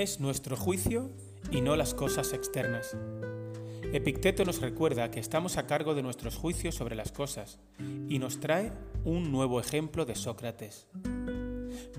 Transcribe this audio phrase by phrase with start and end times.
[0.00, 1.10] es nuestro juicio
[1.50, 2.96] y no las cosas externas.
[3.92, 7.58] Epicteto nos recuerda que estamos a cargo de nuestros juicios sobre las cosas
[8.08, 8.72] y nos trae
[9.04, 10.86] un nuevo ejemplo de Sócrates.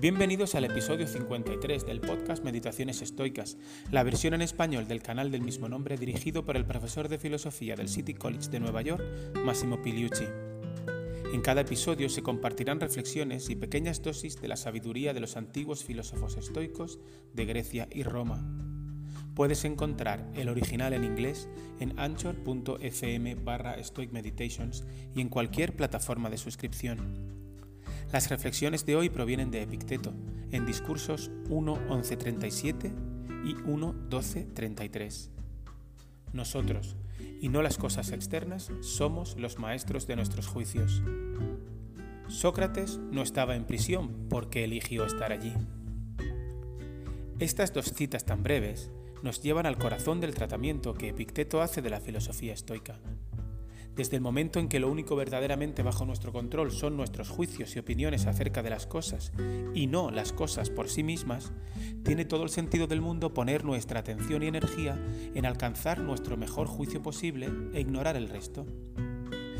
[0.00, 3.56] Bienvenidos al episodio 53 del podcast Meditaciones Estoicas,
[3.92, 7.76] la versión en español del canal del mismo nombre dirigido por el profesor de filosofía
[7.76, 9.04] del City College de Nueva York,
[9.44, 10.24] Massimo Piliucci.
[11.32, 15.82] En cada episodio se compartirán reflexiones y pequeñas dosis de la sabiduría de los antiguos
[15.82, 16.98] filósofos estoicos
[17.32, 18.46] de Grecia y Roma.
[19.34, 21.48] Puedes encontrar el original en inglés
[21.80, 26.98] en anchor.fm barra Stoic Meditations y en cualquier plataforma de suscripción.
[28.12, 30.12] Las reflexiones de hoy provienen de Epicteto,
[30.50, 32.92] en discursos 1.11.37
[33.46, 35.30] y 1.12.33.
[36.34, 36.94] Nosotros,
[37.42, 41.02] y no las cosas externas, somos los maestros de nuestros juicios.
[42.28, 45.52] Sócrates no estaba en prisión porque eligió estar allí.
[47.40, 48.92] Estas dos citas tan breves
[49.24, 53.00] nos llevan al corazón del tratamiento que Epicteto hace de la filosofía estoica.
[53.94, 57.78] Desde el momento en que lo único verdaderamente bajo nuestro control son nuestros juicios y
[57.78, 59.32] opiniones acerca de las cosas
[59.74, 61.52] y no las cosas por sí mismas,
[62.02, 64.98] tiene todo el sentido del mundo poner nuestra atención y energía
[65.34, 68.66] en alcanzar nuestro mejor juicio posible e ignorar el resto.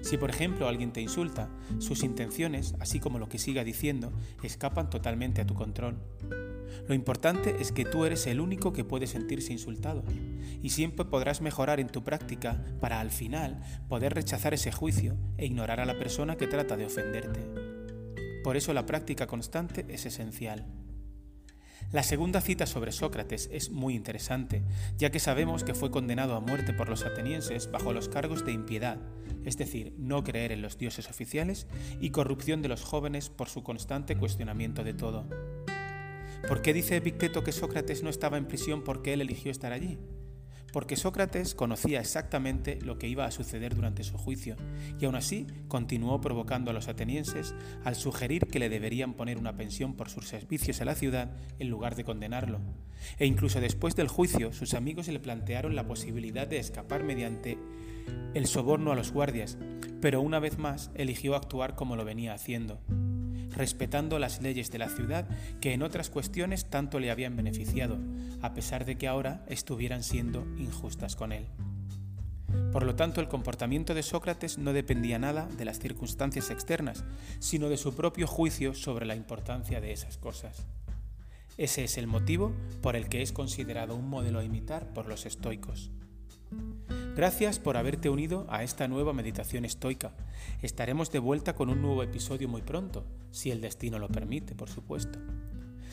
[0.00, 4.88] Si por ejemplo alguien te insulta, sus intenciones, así como lo que siga diciendo, escapan
[4.88, 5.96] totalmente a tu control.
[6.88, 10.04] Lo importante es que tú eres el único que puede sentirse insultado
[10.62, 15.46] y siempre podrás mejorar en tu práctica para al final poder rechazar ese juicio e
[15.46, 17.40] ignorar a la persona que trata de ofenderte.
[18.42, 20.66] Por eso la práctica constante es esencial.
[21.92, 24.64] La segunda cita sobre Sócrates es muy interesante,
[24.98, 28.52] ya que sabemos que fue condenado a muerte por los atenienses bajo los cargos de
[28.52, 28.98] impiedad,
[29.44, 31.66] es decir, no creer en los dioses oficiales
[32.00, 35.28] y corrupción de los jóvenes por su constante cuestionamiento de todo.
[36.48, 39.98] ¿Por qué dice Epicteto que Sócrates no estaba en prisión porque él eligió estar allí?
[40.74, 44.56] Porque Sócrates conocía exactamente lo que iba a suceder durante su juicio,
[45.00, 49.56] y aún así continuó provocando a los atenienses al sugerir que le deberían poner una
[49.56, 52.60] pensión por sus servicios a la ciudad en lugar de condenarlo.
[53.18, 57.56] E incluso después del juicio, sus amigos le plantearon la posibilidad de escapar mediante
[58.34, 59.56] el soborno a los guardias,
[60.02, 62.80] pero una vez más eligió actuar como lo venía haciendo,
[63.56, 65.28] respetando las leyes de la ciudad
[65.60, 67.98] que en otras cuestiones tanto le habían beneficiado,
[68.42, 71.46] a pesar de que ahora estuvieran siendo injustas con él.
[72.72, 77.04] Por lo tanto, el comportamiento de Sócrates no dependía nada de las circunstancias externas,
[77.38, 80.66] sino de su propio juicio sobre la importancia de esas cosas.
[81.56, 85.24] Ese es el motivo por el que es considerado un modelo a imitar por los
[85.24, 85.92] estoicos.
[87.16, 90.12] Gracias por haberte unido a esta nueva meditación estoica.
[90.62, 94.68] Estaremos de vuelta con un nuevo episodio muy pronto, si el destino lo permite, por
[94.68, 95.20] supuesto.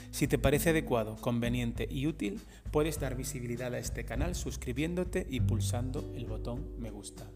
[0.10, 5.42] Si te parece adecuado, conveniente y útil, puedes dar visibilidad a este canal suscribiéndote y
[5.42, 7.30] pulsando el botón me gusta.